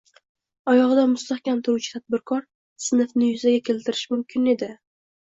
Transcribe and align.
oyog‘ida 0.71 1.03
mustahkam 1.11 1.61
turuvchi 1.69 1.95
tadbirkor 1.99 2.43
sinfni 2.89 3.31
yuzaga 3.37 3.65
keltirishimiz 3.71 4.21
mumkin 4.21 4.55
edi 4.59 4.77